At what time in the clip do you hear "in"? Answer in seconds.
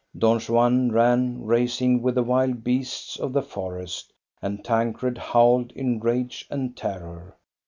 5.73-5.99